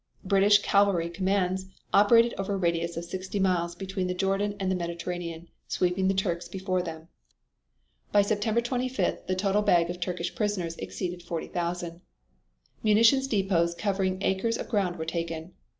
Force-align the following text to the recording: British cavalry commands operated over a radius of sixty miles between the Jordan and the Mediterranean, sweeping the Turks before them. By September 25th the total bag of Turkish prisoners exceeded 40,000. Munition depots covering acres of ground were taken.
British 0.23 0.63
cavalry 0.63 1.11
commands 1.11 1.67
operated 1.93 2.33
over 2.39 2.55
a 2.55 2.57
radius 2.57 2.97
of 2.97 3.05
sixty 3.05 3.39
miles 3.39 3.75
between 3.75 4.07
the 4.07 4.15
Jordan 4.15 4.55
and 4.59 4.71
the 4.71 4.75
Mediterranean, 4.75 5.47
sweeping 5.67 6.07
the 6.07 6.15
Turks 6.15 6.47
before 6.47 6.81
them. 6.81 7.07
By 8.11 8.23
September 8.23 8.61
25th 8.61 9.27
the 9.27 9.35
total 9.35 9.61
bag 9.61 9.91
of 9.91 9.99
Turkish 9.99 10.33
prisoners 10.33 10.75
exceeded 10.77 11.21
40,000. 11.21 12.01
Munition 12.81 13.19
depots 13.27 13.75
covering 13.75 14.17
acres 14.23 14.57
of 14.57 14.69
ground 14.69 14.95
were 14.95 15.05
taken. 15.05 15.53